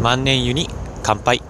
[0.00, 0.68] 万年湯に
[1.02, 1.42] 乾杯。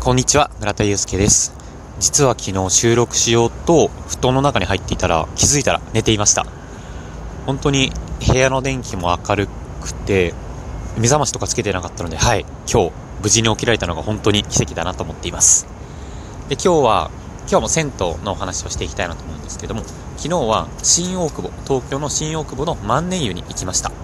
[0.00, 1.54] こんにちは村田祐介です。
[2.00, 6.44] 実は昨日収録しようと布団の中に入っていたら気づいたら寝ていました。
[7.46, 7.92] 本当に
[8.26, 9.48] 部屋の電気も明る
[9.80, 10.34] くて
[10.98, 12.92] 目覚ましとかつけてなかったのではい今日
[13.22, 15.68] 無事に起きられたのが本当に奇跡だなと思っています。
[16.48, 17.10] で今日は
[17.48, 19.82] 今日も銭湯のお話をしていきたいなと思うんですけども
[20.16, 24.01] 昨日は新大久保東京の新大久保の万年湯に行きました。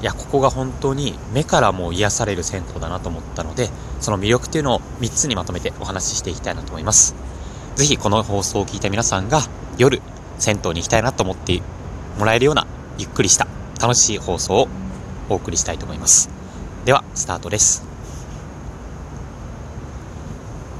[0.00, 7.14] いやここが本当に目からも癒される銭湯だなと思ったのでその魅力っていうのを3つにまとめてお話ししていきたいなと思います。
[7.76, 9.40] 是非この放送を聞いた皆さんが
[9.78, 10.00] 夜
[10.38, 11.60] 銭湯に行きたいなと思って
[12.18, 12.66] もらえるような
[12.98, 13.46] ゆっくりした
[13.80, 14.68] 楽しい放送を
[15.28, 16.30] お送りしたいと思います。
[16.84, 17.84] ではスタートです。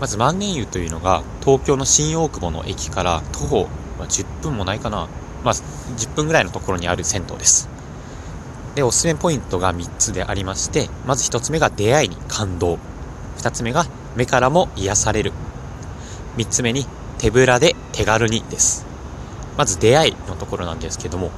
[0.01, 5.09] まず万年湯というのが東京の新大久保の駅から徒歩、まあ、10分もないかな、
[5.45, 7.74] まあ、10分ぐらいのところにある銭湯です。
[8.75, 12.79] でおすすめポイントが3つでありましてまず1つ目が出会いに感動。
[13.39, 15.33] 2つ目が目からも癒される。
[16.37, 16.87] 3つ目に
[17.19, 18.95] 手ぶらで手軽にです。
[19.57, 21.31] まず出会いのところなんですけども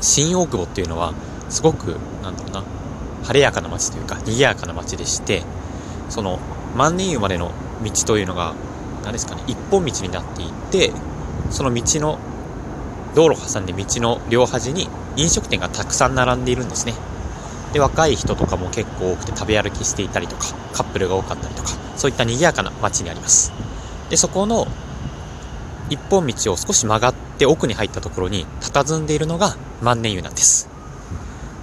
[0.00, 1.12] 新大久保っていうのは
[1.48, 2.64] すごくなんだろうな
[3.24, 5.42] 晴れやかな街というか賑やかな街でして
[6.08, 6.38] その
[6.76, 7.50] 万年湯までの
[7.82, 8.54] 道というのが
[9.04, 10.92] 何ですかね一本道になっていて
[11.50, 12.18] その道の
[13.14, 16.94] 道路を挟んで道の両端に飲食店がたくさん並んでいるんですね。
[17.72, 23.52] で若い人とかも結構多くて食べ歩きしていたりとかカップルが多かったりとかそういった賑やかな街にあります。
[24.08, 24.66] でそこの
[25.88, 30.68] 一本道を少し曲がって奥に入ったところに佇んでいるのが万年湯なんです。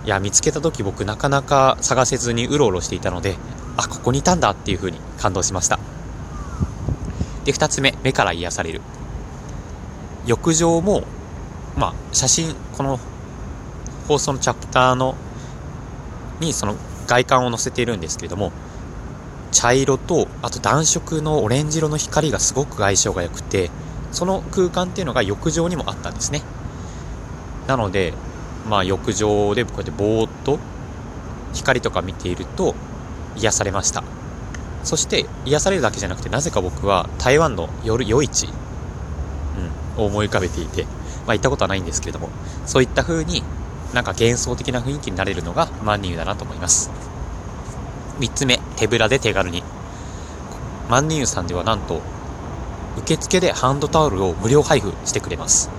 [0.05, 3.35] いや見つけた時僕なかなか探せずにうろうろしていたので
[3.75, 5.79] あここにいたんだっていう風に感動しました。
[7.43, 8.81] で2つ目目から癒される。
[10.25, 11.03] 浴場も
[11.77, 12.99] まあ写真この
[14.07, 15.15] 放送のチャプターの
[16.39, 16.75] にその
[17.07, 18.51] 外観を載せているんですけれども
[19.51, 23.71] 茶色とあと暖色のオレンジ色の光がすごく相性が良くて
[24.11, 26.41] その空間っていうのが浴場にもあったんですね。
[27.67, 28.13] なので
[28.69, 30.59] まあ浴場でこうやってぼーっと
[31.53, 32.75] 光とか見ていると
[33.37, 34.03] 癒されました。
[34.83, 38.47] そして癒されるだけじゃなくてなぜか僕は台湾の夜夜市、
[39.97, 40.85] うん、を思い浮かべていて、
[41.27, 42.29] まあ、行ったことはないんですけれども
[42.65, 43.43] そういった風に
[43.93, 46.89] なんか幻想的な雰囲気になれるのが万人湯だなと思います。
[48.19, 49.63] 3つ目手ぶらで手軽に。
[50.89, 52.01] 万人湯さんではなんと
[52.97, 55.69] 受付でハンドタオルを無料配布してくれます。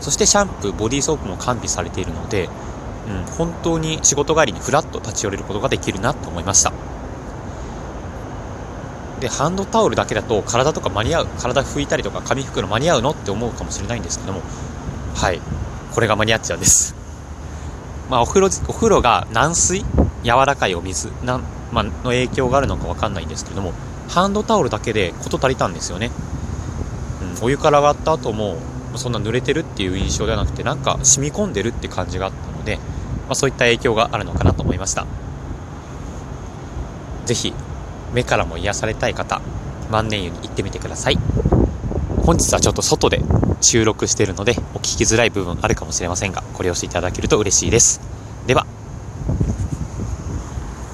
[0.00, 2.48] そしてシャンプーボディーソープも完備されているので、
[3.08, 6.72] うん、本当に仕事帰りにふらっと立ち寄れることができるなと思いました。
[9.20, 14.42] でハンドタオルだけだと体とか間に合う体拭いたりとか髪拭くの間に合うのって思うかもしれないんですけども
[15.14, 15.40] はい。
[15.92, 16.94] これが間に合っちゃうんです。
[18.10, 19.84] まあ、お風呂お風呂が軟水？
[20.22, 21.10] 柔らかいお水？
[21.24, 21.40] な、
[21.72, 23.72] まあ、の影響があるのか分かんないんですけども
[24.08, 26.10] ハンドタオルだけで事足りたんですよね、
[27.38, 28.56] うん、お湯から上がった後も
[28.96, 32.82] そんな濡れてるっていう印象ではなくてなんか染み込んでるって感じがあったので、ま
[33.30, 35.06] あ、そういった影響があるのかなと思いました。
[37.24, 37.54] 是非
[38.12, 39.40] 目からも癒されたい方
[39.90, 41.18] 万年湯に行ってみてください。
[42.26, 43.20] 本日はちょっと外で
[43.60, 48.00] 収録しているのでお聞きづらい部分あるかもしれませんがご了承いただけると嬉しいです。
[48.46, 48.66] では